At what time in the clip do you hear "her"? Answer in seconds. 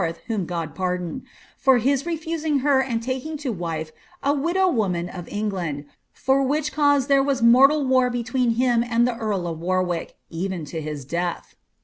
2.65-2.81